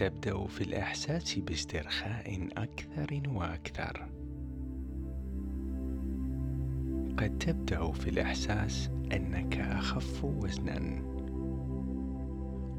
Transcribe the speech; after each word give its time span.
تبدأ 0.00 0.46
في 0.46 0.60
الإحساس 0.60 1.38
باسترخاء 1.38 2.48
أكثر 2.56 3.22
وأكثر. 3.28 4.08
قد 7.18 7.38
تبدأ 7.38 7.92
في 7.92 8.10
الإحساس 8.10 8.90
أنك 9.12 9.56
أخف 9.56 10.24
وزنا 10.24 11.02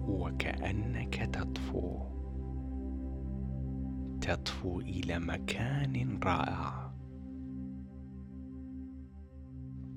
وكأنك 0.08 1.16
تطفو 1.34 1.98
تطفو 4.22 4.80
إلى 4.80 5.20
مكان 5.20 6.20
رائع 6.24 6.91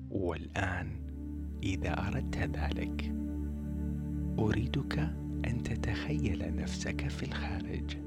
والآن 0.09 0.87
إذا 1.63 2.07
أردت 2.07 2.37
ذلك 2.37 3.15
أريدك 4.39 5.24
أن 5.47 5.63
تتخيل 5.63 6.55
نفسك 6.55 7.07
في 7.07 7.23
الخارج 7.23 7.97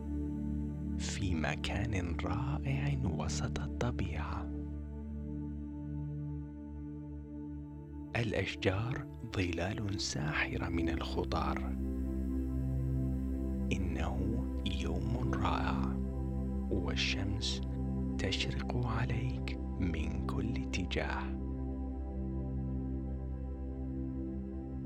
في 0.99 1.35
مكان 1.35 2.17
رائع 2.25 2.99
وسط 3.05 3.61
الطبيعة. 3.61 4.51
الأشجار 8.17 9.07
ظلال 9.37 10.01
ساحرة 10.01 10.69
من 10.69 10.89
الخضار. 10.89 11.77
إنه 13.73 14.45
يوم 14.81 15.31
رائع 15.35 15.97
والشمس 16.71 17.63
تشرق 18.19 18.87
عليك 18.87 19.59
من 19.81 20.27
كل 20.27 20.57
اتجاه. 20.57 21.38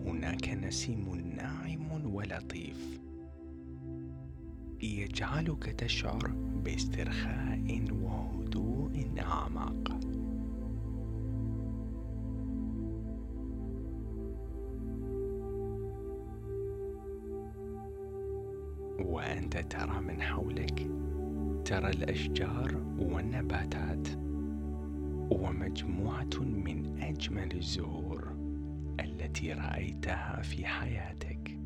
هناك 0.07 0.49
نسيم 0.49 1.33
ناعم 1.37 2.07
ولطيف. 2.15 3.01
يجعلك 4.83 5.65
تشعر 5.65 6.31
باسترخاء 6.65 7.85
وهدوء 8.03 9.13
أعمق. 9.19 10.01
وأنت 19.01 19.59
ترى 19.59 20.01
من 20.01 20.23
حولك 20.23 20.87
ترى 21.65 21.91
الأشجار 21.91 22.77
والنباتات. 22.99 24.09
ومجموعة 25.31 26.41
من 26.41 26.99
أجمل 27.03 27.57
الزهور. 27.57 28.22
التي 29.33 29.53
رأيتها 29.53 30.43
في 30.43 30.67
حياتك. 30.67 31.59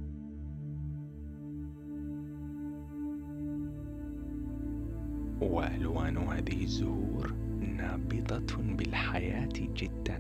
والوان 5.41 6.17
هذه 6.17 6.63
الزهور 6.63 7.33
نابضة 7.61 8.57
بالحياة 8.57 9.49
جدا. 9.57 10.19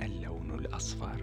اللون 0.00 0.50
الأصفر. 0.58 1.20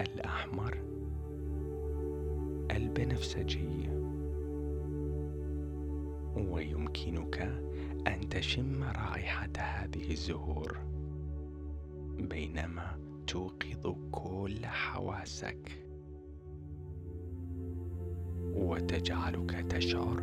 الأحمر. 0.00 0.78
البنفسجي. 2.70 3.88
ويمكنك 6.36 7.64
أن 8.06 8.28
تشم 8.28 8.82
رائحة 8.82 9.50
هذه 9.58 10.10
الزهور. 10.10 10.78
بينما 12.18 12.98
توقظ 13.26 13.94
كل 14.12 14.66
حواسك. 14.66 15.84
وتجعلك 18.54 19.50
تشعر 19.70 20.20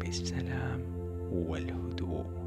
بالسلام 0.00 0.82
والهدوء. 1.32 2.39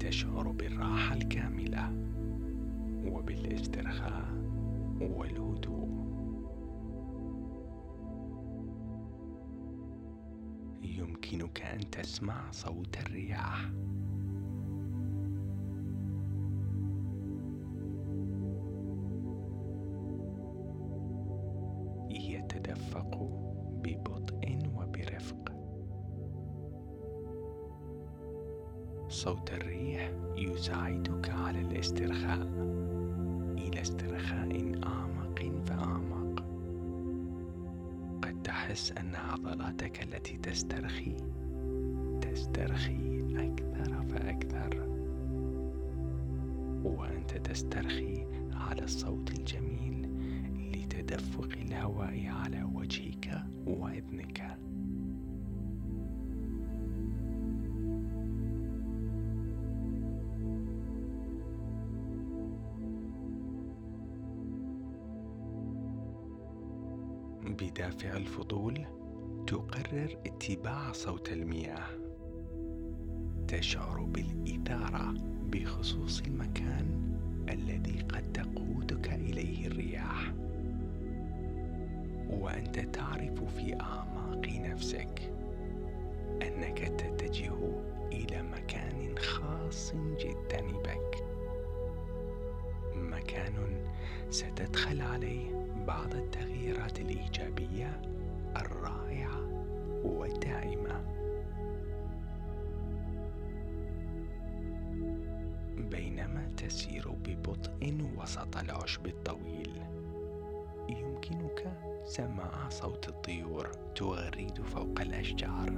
تشعر 0.00 0.50
بالراحة 0.50 1.14
الكاملة 1.14 1.92
وبالاسترخاء 3.12 4.30
والهدوء. 5.00 5.90
يمكنك 10.82 11.60
أن 11.60 11.90
تسمع 11.90 12.50
صوت 12.50 12.98
الرياح. 12.98 13.70
تسترخي. 40.50 41.16
تسترخي 42.20 43.20
أكثر 43.36 44.02
فأكثر. 44.02 44.86
وأنت 46.84 47.36
تسترخي 47.36 48.26
على 48.52 48.82
الصوت 48.82 49.30
الجميل 49.30 50.08
لتدفق 50.72 51.48
الهواء 51.52 52.26
على 52.26 52.62
وجهك 52.74 53.42
وأذنك. 53.66 54.58
بدافع 67.60 68.16
الفضول. 68.16 68.99
تقرر 69.50 70.16
اتباع 70.26 70.92
صوت 70.92 71.32
المياه. 71.32 71.86
تشعر 73.48 74.00
بالاثاره 74.00 75.14
بخصوص 75.52 76.20
المكان 76.20 77.16
الذي 77.48 78.00
قد 78.00 78.32
تقودك 78.32 79.12
إليه 79.12 79.66
الرياح. 79.66 80.32
وأنت 82.30 82.78
تعرف 82.78 83.44
في 83.56 83.80
أعماق 83.80 84.48
نفسك 84.48 85.32
أنك 86.42 86.78
تتجه 86.78 87.58
إلى 88.12 88.42
مكان 88.42 89.18
خاص 89.18 89.92
جدا 89.94 90.60
بك. 90.60 91.24
مكان 92.94 93.84
ستدخل 94.30 95.00
عليه 95.00 95.66
بعض 95.86 96.14
التغييرات 96.14 97.00
الإيجابية 97.00 98.19
والدائمه 100.20 101.00
بينما 105.90 106.50
تسير 106.56 107.10
ببطء 107.10 107.98
وسط 108.16 108.56
العشب 108.56 109.06
الطويل 109.06 109.72
يمكنك 110.88 111.72
سماع 112.04 112.68
صوت 112.68 113.08
الطيور 113.08 113.66
تغرد 113.94 114.62
فوق 114.62 115.00
الأشجار. 115.00 115.70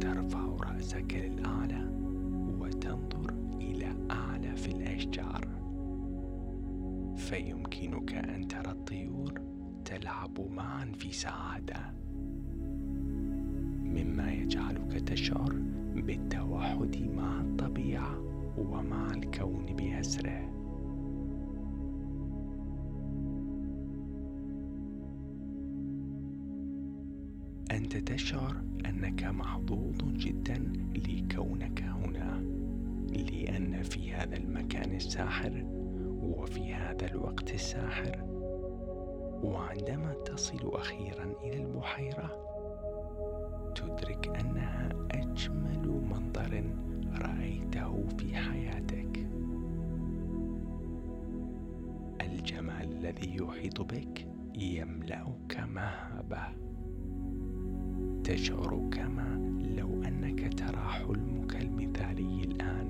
ترفع 0.00 0.56
رأسك 0.60 1.14
للأعلى 1.14 1.90
وتنظر 2.60 3.34
إلى 3.60 3.94
أعلى 4.10 4.56
في 4.56 4.68
الأشجار. 4.68 5.48
فيمكنك 7.16 8.14
أن 8.14 8.48
ترى 8.48 8.70
الطيور 8.70 9.40
تلعب 9.84 10.40
معا 10.40 10.92
في 10.98 11.12
سعادة. 11.12 12.05
مما 13.96 14.32
يجعلك 14.32 15.00
تشعر 15.00 15.52
بالتوحد 15.94 16.96
مع 17.16 17.40
الطبيعة 17.40 18.18
ومع 18.58 19.10
الكون 19.10 19.66
بأسره. 19.66 20.52
أنت 27.70 27.96
تشعر 27.96 28.56
أنك 28.86 29.24
محظوظ 29.24 30.02
جدا 30.02 30.72
لكونك 31.08 31.82
هنا 31.82 32.42
لأن 33.12 33.82
في 33.82 34.12
هذا 34.12 34.36
المكان 34.36 34.94
الساحر 34.94 35.64
وفي 36.22 36.74
هذا 36.74 37.06
الوقت 37.06 37.54
الساحر. 37.54 38.36
وعندما 39.42 40.12
تصل 40.12 40.70
أخيرا 40.74 41.34
إلى 41.44 41.62
البحيرة 41.62 42.45
تدرك 43.76 44.28
أنها 44.40 44.88
أجمل 45.10 46.02
منظر 46.10 46.64
رأيته 47.20 48.06
في 48.18 48.36
حياتك. 48.36 49.28
الجمال 52.20 52.92
الذي 52.92 53.36
يحيط 53.36 53.80
بك 53.80 54.26
يملأك 54.54 55.60
مهابة. 55.74 56.42
تشعر 58.24 58.88
كما 58.92 59.28
لو 59.76 60.02
أنك 60.02 60.58
ترى 60.58 60.84
حلمك 60.88 61.56
المثالي 61.56 62.40
الآن. 62.44 62.85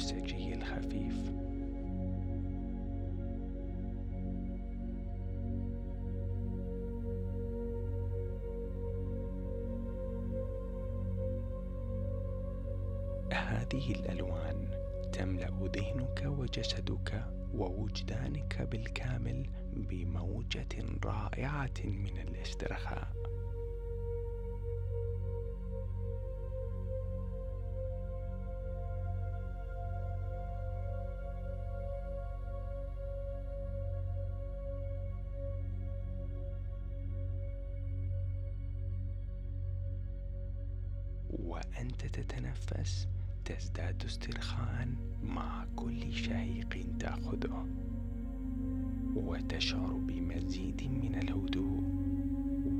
والبنفسجي 0.00 0.54
الخفيف. 0.54 1.30
هذه 13.32 13.92
الألوان 13.92 14.68
تملأ 15.12 15.50
ذهنك 15.76 16.22
وجسدك 16.26 17.24
ووجدانك 17.54 18.62
بالكامل 18.62 19.46
بموجة 19.72 20.68
رائعة 21.04 21.80
من 21.84 22.18
الاسترخاء. 22.28 23.39
تتنفس 42.70 43.08
تزداد 43.44 44.04
استرخاء 44.04 44.88
مع 45.22 45.64
كل 45.76 46.12
شهيق 46.12 46.86
تأخذه 46.98 47.66
وتشعر 49.16 49.92
بمزيد 49.92 50.82
من 50.82 51.14
الهدوء 51.14 51.82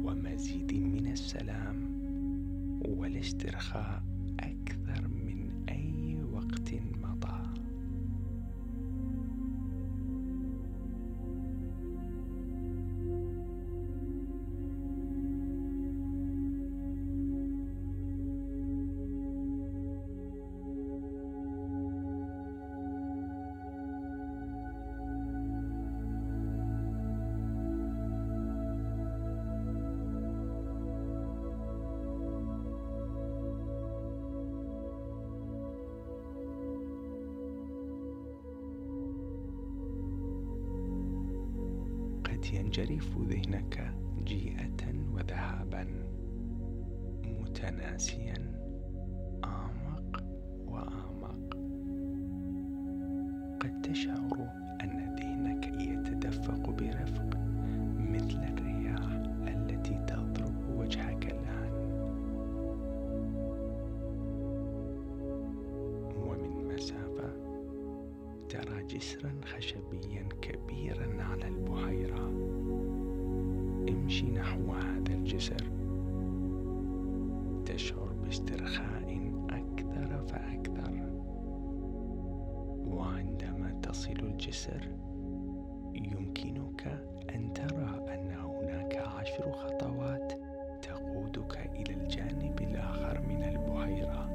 ومزيد 0.04 0.74
من 0.74 1.06
السلام 1.12 2.00
والاسترخاء 2.88 4.02
ينجرف 42.78 43.18
ذهنك 43.18 43.94
جيئة 44.24 45.10
وذهابا 45.12 45.86
متناسيا. 47.26 48.49
ترى 68.50 68.82
جسرا 68.82 69.32
خشبيا 69.44 70.28
كبيرا 70.42 71.22
على 71.22 71.48
البحيرة. 71.48 72.26
امشي 73.88 74.30
نحو 74.30 74.72
هذا 74.72 75.14
الجسر. 75.14 75.70
تشعر 77.66 78.12
باسترخاء 78.24 79.32
أكثر 79.50 80.26
فأكثر. 80.26 81.10
وعندما 82.86 83.80
تصل 83.82 84.12
الجسر 84.22 84.88
يمكنك 85.94 86.86
أن 87.34 87.52
ترى 87.52 88.04
أن 88.14 88.30
هناك 88.30 88.96
عشر 88.96 89.52
خطوات 89.52 90.32
تقودك 90.82 91.56
إلى 91.74 91.94
الجانب 91.94 92.60
الآخر 92.60 93.20
من 93.20 93.42
البحيرة. 93.42 94.30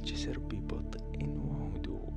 الجسر 0.00 0.38
ببطء 0.38 1.28
وهدوء. 1.28 2.12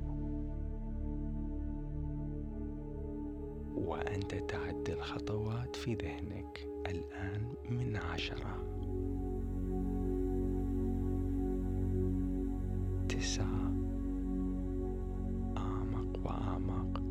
وأنت 3.76 4.34
تعد 4.34 4.88
الخطوات 4.88 5.76
في 5.76 5.94
ذهنك 5.94 6.68
الآن 6.86 7.54
من 7.70 7.96
عشرة. 7.96 8.58
تسعة. 13.08 13.72
أعمق 15.56 16.26
وأعمق. 16.26 17.02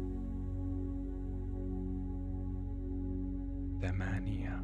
ثمانية. 3.82 4.64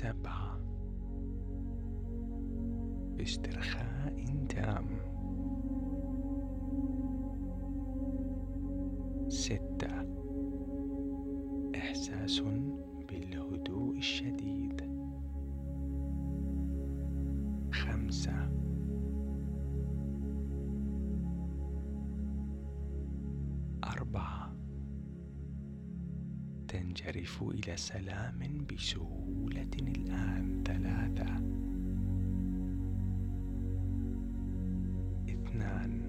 سبعة. 0.00 0.60
باسترخاء 3.16 4.46
تام. 4.48 4.86
ستة. 9.28 10.06
إحساس 11.76 12.40
بالهدوء 13.08 13.96
الشديد. 13.96 14.80
خمسة. 17.72 18.50
أربعة. 23.84 24.56
تنجرف 26.68 27.42
إلى 27.42 27.76
سلام 27.76 28.66
بسهولة 28.72 29.39
الآن 29.74 30.62
ثلاثة. 30.66 31.34
اثنان. 35.28 36.00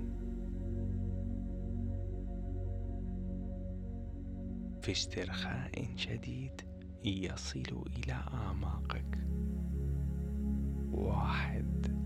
في 4.81 4.91
استرخاء 4.91 5.87
شديد 5.95 6.61
يصل 7.05 7.85
إلى 7.97 8.13
أعماقك. 8.13 9.17
واحد. 10.91 12.01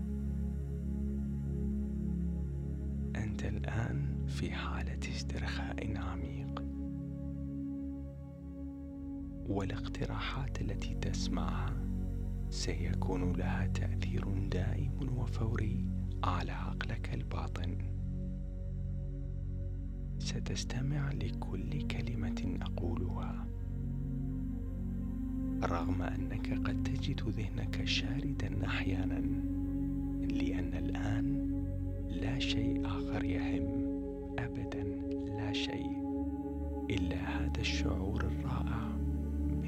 أنت 3.16 3.44
الآن 3.44 4.26
في 4.26 4.50
حالة 4.52 4.98
استرخاء 5.08 5.96
عميق. 5.96 6.65
والاقتراحات 9.48 10.60
التي 10.60 10.94
تسمعها 10.94 11.76
سيكون 12.50 13.32
لها 13.32 13.66
تأثير 13.66 14.24
دائم 14.50 14.92
وفوري 15.16 15.84
على 16.24 16.52
عقلك 16.52 17.14
الباطن. 17.14 17.78
ستستمع 20.18 21.12
لكل 21.12 21.82
كلمة 21.86 22.58
أقولها. 22.62 23.46
رغم 25.62 26.02
أنك 26.02 26.68
قد 26.68 26.82
تجد 26.82 27.28
ذهنك 27.28 27.84
شاردا 27.84 28.66
أحيانا 28.66 29.20
لأن 30.32 30.74
الآن 30.74 31.46
لا 32.08 32.38
شيء 32.38 32.86
آخر 32.86 33.24
يهم 33.24 33.86
أبدا 34.38 34.82
لا 35.38 35.52
شيء 35.52 35.96
إلا 36.90 37.16
هذا 37.16 37.60
الشعور 37.60 38.24
الرائع. 38.24 38.85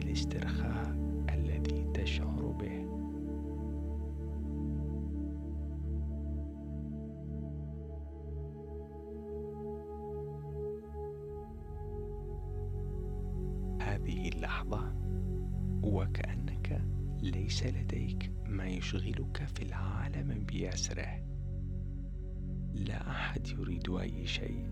بالاسترخاء 0.09 0.97
الذي 1.35 1.85
تشعر 1.95 2.43
به. 2.61 2.89
هذه 13.81 14.29
اللحظة 14.29 14.95
وكأنك 15.83 16.83
ليس 17.23 17.67
لديك 17.67 18.33
ما 18.47 18.67
يشغلك 18.67 19.47
في 19.55 19.63
العالم 19.63 20.45
بأسره. 20.53 21.25
لا 22.75 23.11
أحد 23.11 23.47
يريد 23.49 23.91
أي 23.91 24.27
شيء. 24.27 24.67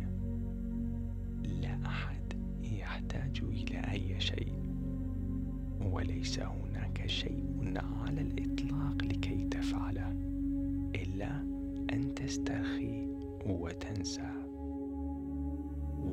لا 1.44 1.86
أحد 1.86 2.32
يحتاج 2.62 3.40
إلى 3.42 3.92
أي 3.92 4.20
شيء. 4.20 4.65
وليس 5.80 6.40
هناك 6.40 7.06
شيء 7.06 7.44
على 8.06 8.20
الإطلاق 8.20 9.04
لكي 9.04 9.48
تفعله 9.50 10.12
إلا 10.94 11.40
أن 11.92 12.14
تسترخي 12.14 13.08
وتنسى. 13.46 14.30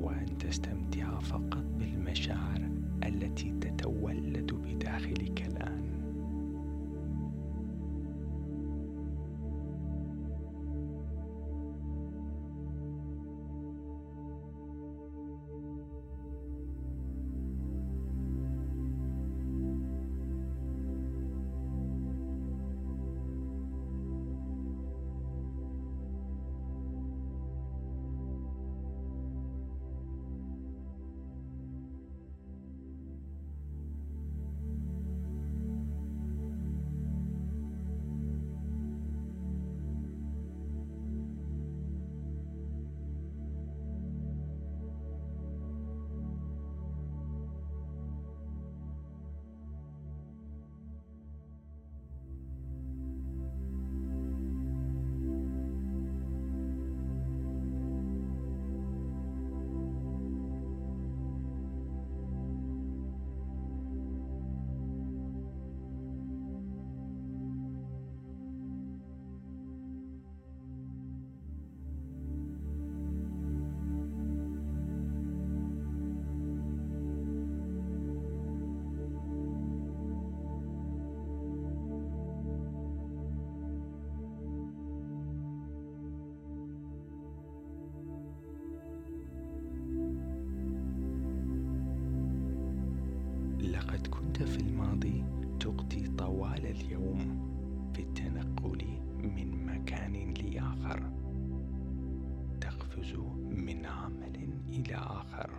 وأن 0.02 0.38
تستمتع 0.38 1.18
فقط 1.18 1.64
بالمشاعر 1.78 2.70
التي 3.04 3.52
تتولد 3.60 4.52
بداخلك 4.52 5.46
الآن. 5.46 5.73
طوال 96.64 96.76
اليوم 96.76 97.18
في 97.94 98.02
التنقل 98.02 98.84
من 99.18 99.66
مكان 99.66 100.34
لآخر. 100.34 101.10
تقفز 102.60 103.14
من 103.50 103.86
عمل 103.86 104.48
إلى 104.68 104.94
آخر. 104.94 105.50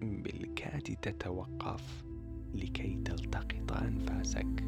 بالكاد 0.00 0.82
تتوقف 1.02 2.04
لكي 2.54 2.98
تلتقط 3.04 3.72
أنفاسك. 3.72 4.64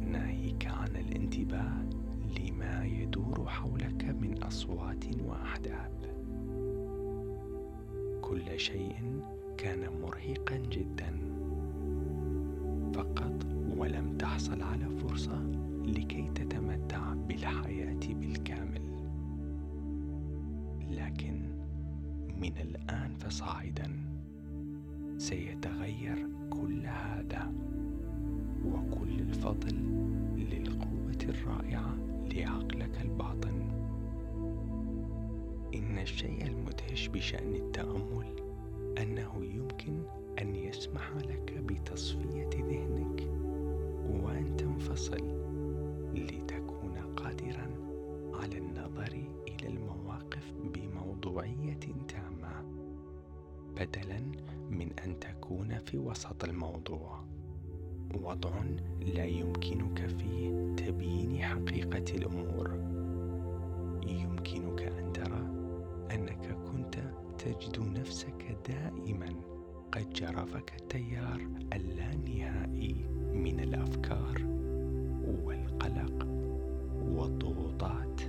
ناهيك 0.00 0.66
عن 0.66 0.96
الانتباه 0.96 1.84
لما 2.38 2.84
يدور 2.84 3.46
حولك 3.48 4.04
من 4.04 4.42
أصوات 4.42 5.04
وأحداث. 5.24 6.10
كل 8.20 8.60
شيء 8.60 9.20
كان 9.58 10.00
مرهقا 10.02 10.56
جدا. 10.56 11.18
فقط 12.94 13.55
ولم 13.86 14.16
تحصل 14.18 14.62
على 14.62 14.88
فرصة 14.90 15.42
لكي 15.84 16.30
تتمتع 16.34 17.14
بالحياة 17.14 18.00
بالكامل. 18.08 18.82
لكن 20.90 21.42
من 22.40 22.52
الآن 22.56 23.14
فصاعدا 23.14 23.90
سيتغير 25.18 26.28
كل 26.50 26.86
هذا 26.86 27.52
وكل 28.64 29.20
الفضل 29.20 29.76
للقوة 30.36 31.18
الرائعة 31.28 31.96
لعقلك 32.32 33.02
الباطن. 33.04 33.60
إن 35.74 35.98
الشيء 35.98 36.46
المدهش 36.46 37.08
بشأن 37.08 37.54
التأمل 37.54 38.26
أنه 38.98 39.44
يمكن 39.44 40.02
أن 40.42 40.54
يسمح 40.54 41.10
لك 41.16 41.54
بتصفية 41.66 42.50
ذهنك. 42.54 43.46
وان 44.10 44.56
تنفصل 44.56 45.22
لتكون 46.14 46.94
قادرا 47.16 47.66
على 48.34 48.58
النظر 48.58 49.12
إلى 49.48 49.68
المواقف 49.68 50.54
بموضوعية 50.74 51.80
تامة 52.08 52.64
بدلا 53.76 54.20
من 54.70 54.90
أن 55.04 55.18
تكون 55.20 55.78
في 55.78 55.98
وسط 55.98 56.44
الموضوع. 56.44 57.24
وضع 58.22 58.50
لا 59.14 59.24
يمكنك 59.24 60.06
فيه 60.06 60.74
تبيين 60.76 61.42
حقيقة 61.42 62.04
الأمور. 62.16 62.70
يمكنك 64.06 64.82
أن 64.82 65.12
ترى 65.12 65.42
أنك 66.14 66.56
كنت 66.72 66.96
تجد 67.38 67.98
نفسك 67.98 68.56
دائما 68.68 69.28
قد 69.92 70.10
جرفك 70.12 70.72
التيار 70.80 71.40
اللانهائي 71.72 72.96
من 73.36 73.60
الأفكار 73.60 74.42
والقلق 75.44 76.26
والضغوطات 77.02 78.20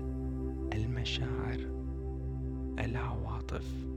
المشاعر 0.74 1.60
العواطف 2.80 3.88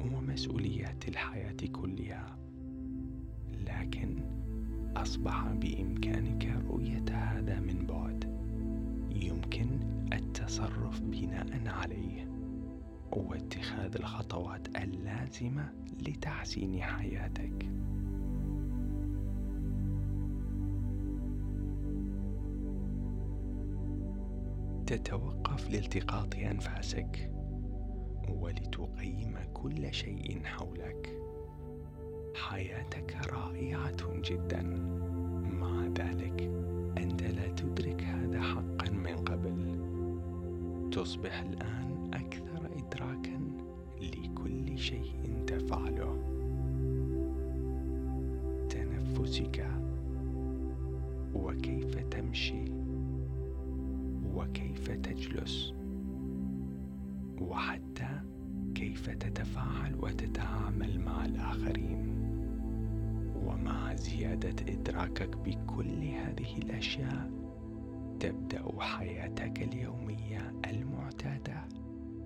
ومسؤوليات 0.00 1.08
الحياة 1.08 1.56
كلها. 1.72 2.36
لكن 3.66 4.16
أصبح 4.96 5.48
بإمكانك 5.52 6.56
رؤية 6.68 7.04
هذا 7.10 7.60
من 7.60 7.86
بعد. 7.86 8.34
يمكن 9.10 9.66
التصرف 10.12 11.00
بناء 11.00 11.62
عليه 11.66 12.28
واتخاذ 13.12 13.94
الخطوات 13.96 14.68
اللازمة 14.76 15.72
لتحسين 16.06 16.82
حياتك. 16.82 17.66
تتوقف 24.96 25.70
لالتقاط 25.70 26.34
أنفاسك. 26.34 27.30
ولتقيم 28.28 29.38
كل 29.54 29.94
شيء 29.94 30.40
حولك. 30.44 31.18
حياتك 32.34 33.16
رائعة 33.32 34.20
جدا. 34.24 34.62
مع 35.42 35.86
ذلك 35.86 36.42
أنت 36.98 37.22
لا 37.22 37.48
تدرك 37.48 38.02
هذا 38.02 38.40
حقا 38.40 38.90
من 38.90 39.16
قبل. 39.16 39.80
تصبح 40.92 41.40
الآن 41.40 42.10
أكثر 42.14 42.70
ادراكا 42.76 43.40
لكل 44.00 44.78
شيء 44.78 45.44
تفعله. 45.46 46.18
تنفسك 48.68 49.73
تجلس 55.14 55.74
وحتى 57.40 58.20
كيف 58.74 59.10
تتفاعل 59.10 59.94
وتتعامل 59.94 61.00
مع 61.00 61.24
الآخرين. 61.24 62.14
ومع 63.34 63.94
زيادة 63.94 64.72
إدراكك 64.72 65.36
بكل 65.36 66.04
هذه 66.04 66.58
الأشياء 66.58 67.30
تبدأ 68.20 68.80
حياتك 68.80 69.62
اليومية 69.62 70.52
المعتادة 70.70 71.64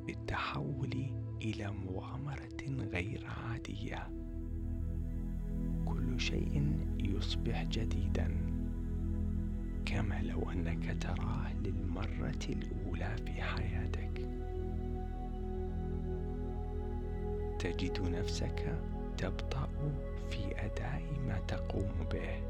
بالتحول 0.06 1.06
إلى 1.42 1.72
مغامره 1.86 2.88
غير 2.92 3.26
عادية. 3.26 4.08
كل 5.86 6.20
شيء 6.20 6.72
يصبح 6.98 7.64
جديدا. 7.64 8.57
كما 9.86 10.22
لو 10.22 10.50
أنك 10.50 11.02
تراه 11.02 11.52
للمرة 11.52 12.38
الأولى 12.48 13.16
في 13.26 13.42
حياتك. 13.42 14.10
تجد 17.58 18.00
نفسك 18.00 18.78
تبطأ 19.18 19.68
في 20.30 20.64
أداء 20.64 21.02
ما 21.26 21.38
تقوم 21.48 21.92
به 22.12 22.42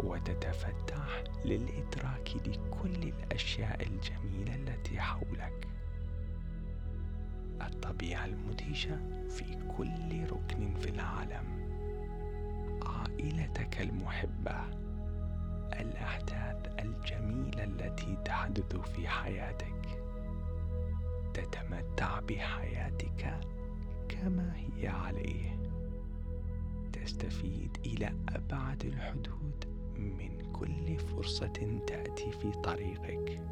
وتتفتح 0.00 1.24
للإدراك 1.44 2.30
لكل 2.46 3.02
الأشياء 3.08 3.82
الجميلة 3.82 4.54
التي 4.54 5.00
حولك. 5.00 5.68
الطبيعة 7.60 8.24
المدهشة 8.24 8.98
في 9.28 9.44
كل 9.78 10.24
ركن 10.30 10.74
في 10.74 10.90
العالم 10.90 11.68
عائلتك 12.82 13.80
المحبة. 13.80 14.87
الأحداث 15.80 16.66
الجميلة 16.78 17.64
التي 17.64 18.16
تحدث 18.24 18.76
في 18.76 19.08
حياتك. 19.08 20.02
تتمتع 21.34 22.20
بحياتك 22.20 23.40
كما 24.08 24.52
هي 24.56 24.88
عليه. 24.88 25.58
تستفيد 26.92 27.76
إلى 27.86 28.12
أبعد 28.28 28.84
الحدود 28.84 29.64
من 29.96 30.52
كل 30.52 30.98
فرصة 30.98 31.80
تأتي 31.86 32.32
في 32.32 32.50
طريقك. 32.50 33.42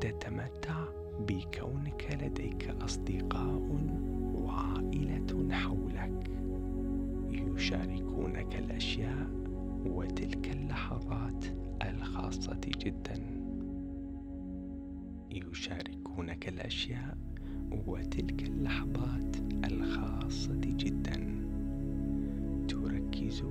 تتمتع 0.00 0.84
بكونك 1.20 2.18
لديك 2.22 2.68
أصدقاء 2.70 3.80
وعائلة 4.34 5.48
حولك. 5.50 6.30
يشاركونك 7.30 8.56
الأشياء 8.56 9.35
وتلك 9.90 10.50
اللحظات 10.50 11.44
الخاصة 11.82 12.60
جدا. 12.78 13.22
يشاركونك 15.30 16.48
الأشياء 16.48 17.16
وتلك 17.86 18.42
اللحظات 18.42 19.36
الخاصة 19.64 20.60
جدا. 20.60 21.46
تركز 22.68 23.44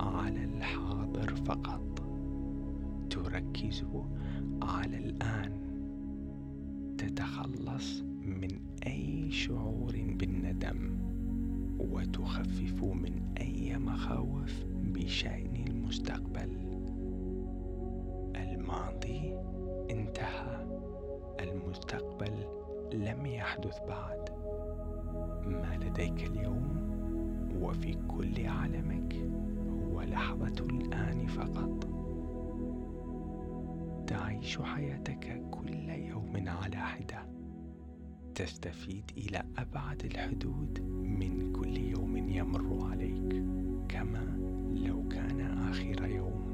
على 0.00 0.44
الحاضر 0.44 1.34
فقط. 1.34 2.02
تركز 3.10 3.84
على 4.62 4.98
الآن. 4.98 5.52
تتخلص 6.98 8.02
من 8.24 8.48
أي 8.86 9.30
شعور 9.30 9.92
بالندم. 10.18 10.98
وتخفف 11.78 12.84
من 12.84 13.22
أي 13.40 13.78
مخاوف 13.78 14.64
بشان 14.82 15.47
المستقبل. 15.88 16.50
الماضي 18.36 19.36
انتهى. 19.90 20.66
المستقبل 21.40 22.32
لم 22.92 23.26
يحدث 23.26 23.78
بعد. 23.88 24.30
ما 25.46 25.78
لديك 25.82 26.26
اليوم 26.26 26.90
وفي 27.62 27.94
كل 28.08 28.46
عالمك 28.46 29.16
هو 29.68 30.02
لحظة 30.02 30.66
الآن 30.66 31.26
فقط. 31.26 31.84
تعيش 34.06 34.58
حياتك 34.58 35.42
كل 35.50 35.88
يوم 35.88 36.48
على 36.48 36.76
حدة. 36.76 37.26
تستفيد 38.34 39.04
إلى 39.16 39.42
أبعد 39.58 40.04
الحدود 40.04 40.80
من 41.02 41.52
كل 41.52 41.76
يوم 41.76 42.16
يمر 42.16 42.86
عليك. 42.90 43.44
كما 43.88 44.37
لو 44.86 45.08
كان 45.08 45.40
آخر 45.40 46.08
يوم 46.08 46.48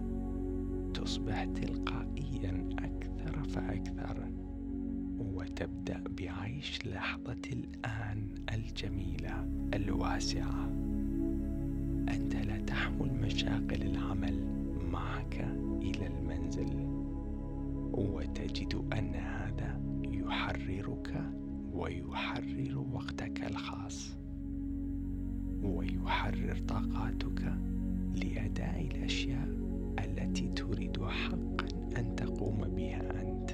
تصبح 0.94 1.44
تلقائيا 1.44 2.68
أكثر 2.78 3.42
فأكثر 3.42 4.28
وتبدأ 5.18 6.02
بعيش 6.18 6.86
لحظة 6.86 7.42
الآن 7.52 8.28
الجميلة 8.54 9.48
الواسعة. 9.74 10.66
أنت 12.08 12.36
لا 12.36 12.58
تحمل 12.58 13.14
مشاغل 13.22 13.82
العمل 13.82 14.44
معك 14.92 15.40
إلى 15.82 16.06
المنزل 16.06 16.84
وتجد 17.92 18.74
أن 18.98 19.14
هذا 19.14 19.80
يحررك 20.04 21.30
ويحرر 21.72 22.84
وقتك 22.92 23.44
الخاص 23.50 24.14
ويحرر 25.62 26.58
طاقاتك 26.68 27.54
لأداء 28.14 28.88
الأشياء 28.94 29.48
التي 30.04 30.48
تريد 30.48 31.02
حقا 31.04 31.66
أن 31.96 32.16
تقوم 32.16 32.60
بها 32.76 33.22
أنت. 33.22 33.50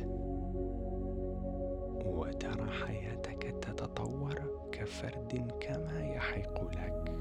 وترى 2.06 2.70
حياتك 2.70 3.54
تتطور 3.62 4.34
كفرد 4.72 5.52
كما 5.60 6.00
يحق 6.00 6.64
لك. 6.64 7.14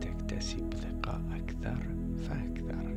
تكتسب 0.00 0.74
ثقة 0.74 1.20
أكثر 1.36 1.94
فأكثر. 2.16 2.96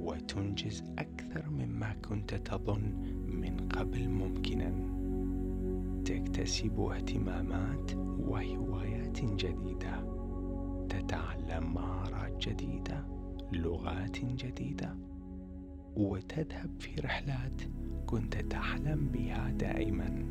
وتنجز 0.00 0.84
أكثر 0.98 1.50
مما 1.50 1.94
كنت 2.08 2.34
تظن 2.34 2.82
من 3.26 3.68
قبل 3.68 4.08
ممكنا. 4.08 4.95
تكتسب 6.06 6.80
اهتمامات 6.80 7.94
وهوايات 8.18 9.24
جديدة. 9.24 10.16
تتعلم 10.88 11.74
مهارات 11.74 12.48
جديدة 12.48 13.04
لغات 13.52 14.24
جديدة 14.24 14.96
وتذهب 15.96 16.70
في 16.78 17.00
رحلات 17.00 17.62
كنت 18.06 18.36
تحلم 18.36 19.08
بها 19.08 19.50
دائما. 19.50 20.24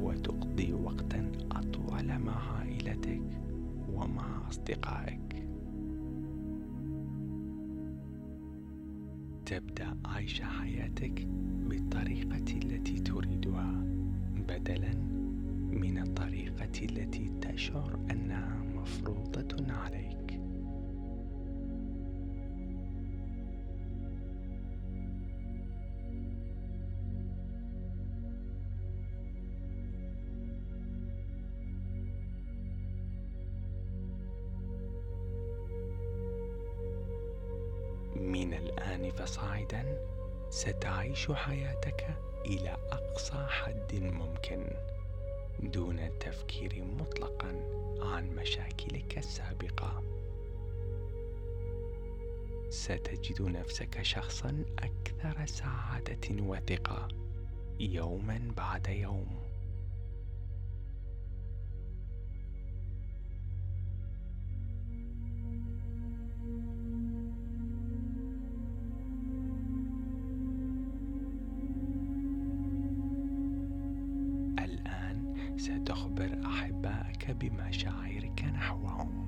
وتقضي 0.00 0.72
وقتا 0.72 1.32
أطول 1.52 2.18
مع 2.18 2.58
عائلتك 2.58 3.40
ومع 3.92 4.48
أصدقائك. 4.48 5.48
تبدأ 9.46 9.96
عيش 10.04 10.42
حياتك 10.42 11.26
بالطريقة 11.68 12.36
التي 12.36 12.98
تريدها. 13.00 13.91
بدلا 14.52 14.94
من 15.70 15.98
الطريقة 15.98 16.84
التي 16.84 17.32
تشعر 17.40 17.98
أنها 18.10 18.62
مفروضة 18.74 19.72
عليك. 19.72 20.12
من 38.16 38.54
الآن 38.54 39.10
فصاعدا 39.10 39.98
ستعيش 40.50 41.30
حياتك 41.30 42.31
إلى 42.46 42.76
أقصى 42.92 43.46
حد 43.48 43.94
ممكن 43.94 44.66
دون 45.60 45.98
التفكير 45.98 46.84
مطلقا 46.84 47.48
عن 48.00 48.34
مشاكلك 48.34 49.18
السابقة. 49.18 50.02
ستجد 52.68 53.42
نفسك 53.42 54.02
شخصا 54.02 54.64
أكثر 54.78 55.46
سعادة 55.46 56.42
وثقة 56.42 57.08
يوما 57.80 58.52
بعد 58.56 58.88
يوم. 58.88 59.41
ستخبر 75.92 76.40
احبائك 76.46 77.30
بمشاعرك 77.30 78.44
نحوهم 78.44 79.26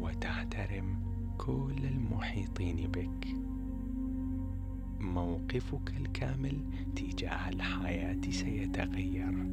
وتحترم 0.00 0.96
كل 1.38 1.76
المحيطين 1.84 2.90
بك. 2.90 3.26
موقفك 5.00 5.96
الكامل 6.00 6.58
تجاه 6.96 7.48
الحياة 7.48 8.20
سيتغير 8.30 9.46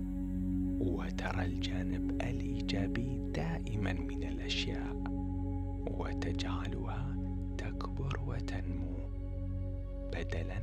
وترى 0.79 1.45
الجانب 1.45 2.11
الإيجابي 2.11 3.31
دائما 3.35 3.93
من 3.93 4.23
الأشياء 4.23 5.03
وتجعلها 5.87 7.15
تكبر 7.57 8.19
وتنمو 8.27 8.97
بدلا 10.13 10.59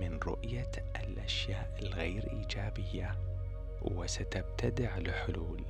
من 0.00 0.18
رؤية 0.26 0.72
الأشياء 1.04 1.78
الغير 1.82 2.32
إيجابية. 2.32 3.25
وستبتدع 3.82 4.96
الحلول. 4.96 5.62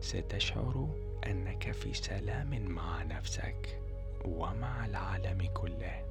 ستشعر 0.00 0.88
أنك 1.26 1.72
في 1.72 1.94
سلام 1.94 2.62
مع 2.62 3.02
نفسك 3.02 3.80
ومع 4.24 4.86
العالم 4.86 5.46
كله. 5.54 6.09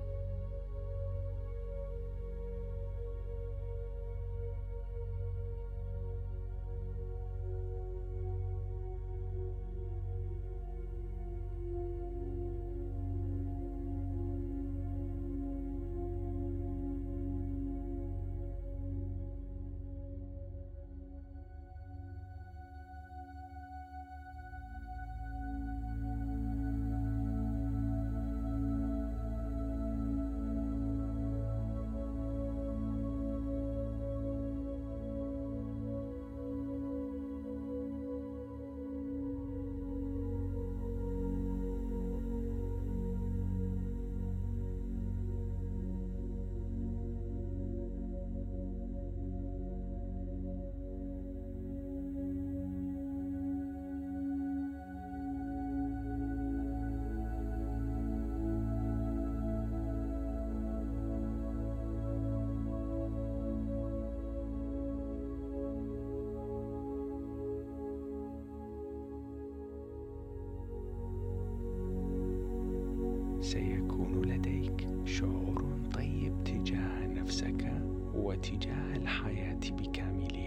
سيكون 73.50 74.22
لديك 74.26 74.88
شعور 75.06 75.66
طيب 75.94 76.44
تجاه 76.46 77.08
نفسك 77.08 77.72
وتجاه 78.14 78.96
الحياة 78.96 79.60
بكاملها 79.72 80.39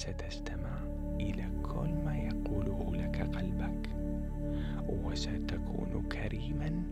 ستستمع 0.00 0.78
إلى 1.20 1.44
كل 1.62 1.90
ما 2.04 2.16
يقوله 2.16 2.90
لك 2.94 3.36
قلبك 3.36 3.88
وستكون 4.88 6.02
كريما 6.12 6.82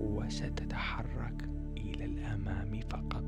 وستتحرك 0.00 1.48
إلى 1.76 2.04
الأمام 2.04 2.80
فقط. 2.90 3.24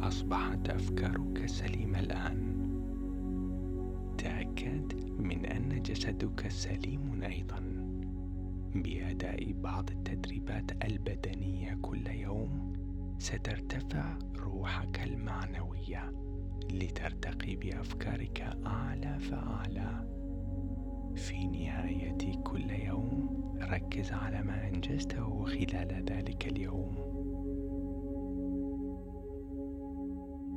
أصبحت 0.00 0.70
أفكارك 0.70 1.46
سليمة 1.46 1.98
الآن. 2.00 2.35
جسدك 5.86 6.48
سليم 6.48 7.22
أيضا. 7.22 7.60
بأداء 8.74 9.52
بعض 9.52 9.90
التدريبات 9.90 10.84
البدنية 10.84 11.78
كل 11.82 12.06
يوم 12.06 12.72
سترتفع 13.18 14.18
روحك 14.38 15.00
المعنوية 15.02 16.12
لترتقي 16.72 17.56
بأفكارك 17.56 18.40
أعلى 18.66 19.18
فأعلى. 19.18 20.06
في 21.16 21.46
نهاية 21.46 22.42
كل 22.44 22.70
يوم 22.70 23.44
ركز 23.62 24.12
على 24.12 24.42
ما 24.42 24.68
أنجزته 24.68 25.44
خلال 25.44 26.04
ذلك 26.08 26.46
اليوم. 26.46 27.15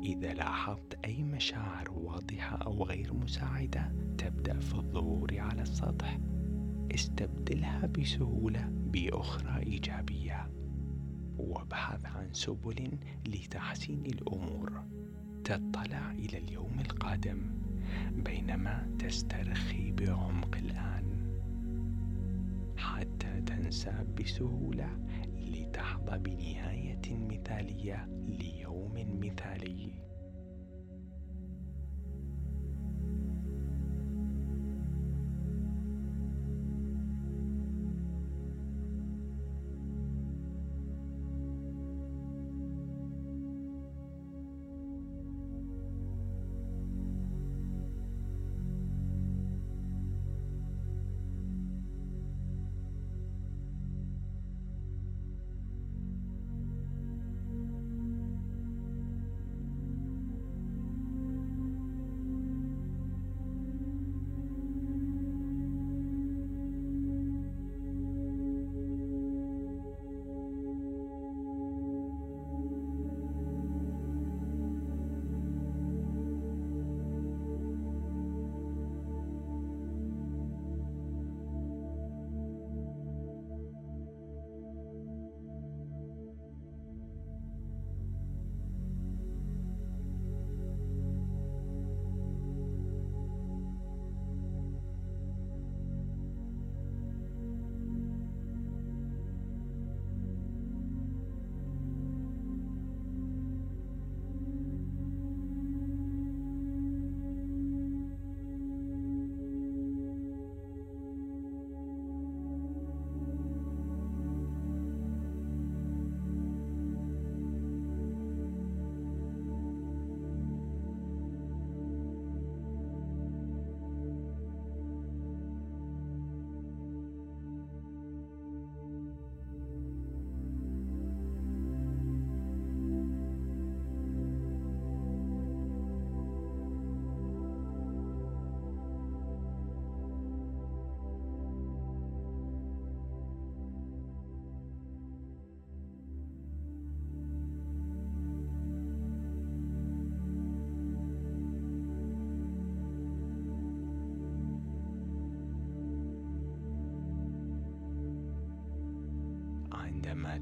إذا 0.10 0.34
لاحظت 0.34 0.98
أي 1.06 1.24
مشاعر 1.24 1.92
واضحة 1.92 2.58
أو 2.58 2.84
غير 2.84 3.14
مساعدة 3.14 3.92
تبدأ 4.18 4.60
في 4.60 4.76
الظهور 4.76 5.40
على 5.40 5.62
السطح. 5.62 6.18
استبدلها 6.94 7.86
بسهولة 7.86 8.70
بأخرى 8.70 9.64
إيجابية. 9.64 10.50
وابحث 11.38 12.06
عن 12.06 12.34
سبل 12.34 12.92
لتحسين 13.28 14.06
الأمور. 14.06 14.84
تطلع 15.44 16.12
إلى 16.12 16.38
اليوم 16.38 16.80
القادم 16.80 17.42
بينما 18.12 18.96
تسترخي 19.00 19.92
بعمق 19.92 20.58
الآن. 20.58 21.06
حتى 22.78 23.42
تنسى 23.42 24.06
بسهولة 24.20 24.90
لتحظى 25.38 26.18
بنهاية 26.18 27.02
مثالية 27.10 28.08
ليوم 28.28 28.69
Italy。 29.30 30.09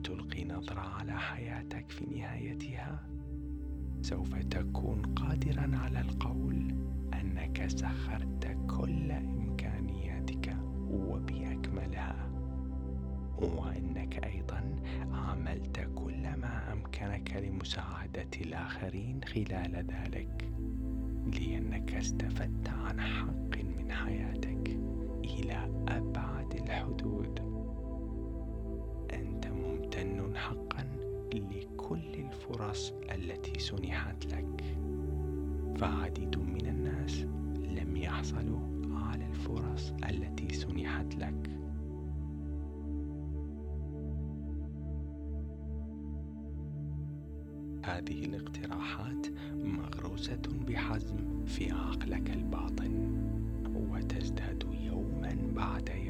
تلقي 0.03 0.45
نظرة 0.45 0.79
على 0.79 1.11
حياتك 1.19 1.91
في 1.91 2.05
نهايتها؟ 2.05 3.07
سوف 4.01 4.35
تكون 4.35 5.01
قادرا 5.01 5.71
على 5.77 6.01
القول 6.01 6.75
أنك 7.13 7.67
سخرت 7.67 8.57
كل 8.69 9.11
إمكانياتك 9.11 10.57
وبأكملها 10.89 12.29
وإنك 13.37 14.23
أيضا 14.25 14.75
عملت 15.11 15.89
كل 15.95 16.21
ما 16.21 16.73
أمكنك 16.73 17.35
لمساعدة 17.35 18.29
الآخرين 18.41 19.21
خلال 19.23 19.75
ذلك 19.75 20.49
لأنك 21.39 21.93
استفدت 21.93 22.69
عن 22.69 23.01
حق 23.01 23.57
من 23.63 23.91
حياتك 23.91 24.79
إلى 25.23 25.83
أبعد 25.87 26.53
الحدود. 26.53 27.46
حقا 30.37 30.87
لكل 31.33 32.13
الفرص 32.15 32.93
التي 33.11 33.59
سنحت 33.59 34.25
لك. 34.25 34.63
فعديد 35.77 36.37
من 36.37 36.67
الناس 36.67 37.21
لم 37.57 37.97
يحصلوا 37.97 38.59
على 38.97 39.25
الفرص 39.25 39.93
التي 40.09 40.53
سنحت 40.53 41.15
لك. 41.15 41.49
هذه 47.83 48.25
الاقتراحات 48.25 49.27
مغروسة 49.53 50.41
بحزم 50.67 51.45
في 51.45 51.71
عقلك 51.71 52.29
الباطن 52.29 53.17
وتزداد 53.75 54.63
يوما 54.81 55.37
بعد 55.55 55.89
يوم 55.89 56.06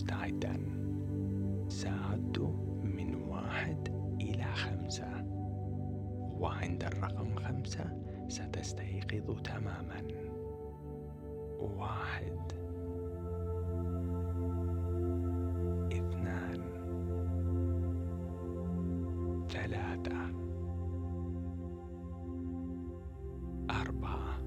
مستعدا. 0.00 0.56
سأعد 1.68 2.38
من 2.84 3.14
واحد 3.14 3.88
إلى 4.20 4.44
خمسة. 4.44 5.24
وعند 6.40 6.84
الرقم 6.84 7.34
خمسة 7.34 7.84
ستستيقظ 8.28 9.42
تماما. 9.42 10.02
واحد. 11.60 12.38
اثنان. 15.92 16.62
ثلاثة. 19.48 20.20
أربعة. 23.70 24.40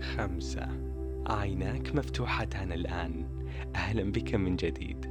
خمسة. 0.00 0.87
عيناك 1.28 1.94
مفتوحتان 1.94 2.72
الآن. 2.72 3.26
أهلا 3.76 4.12
بك 4.12 4.34
من 4.34 4.56
جديد. 4.56 5.07